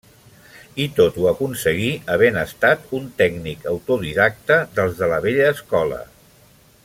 I 0.85 0.85
tot 0.99 1.19
ho 1.23 1.27
aconseguí 1.31 1.91
havent 2.13 2.39
estat 2.45 2.89
un 3.01 3.05
tècnic 3.21 3.69
autodidacte, 3.73 4.59
dels 4.79 5.01
de 5.03 5.11
la 5.13 5.25
vella 5.27 5.53
escola. 5.59 6.01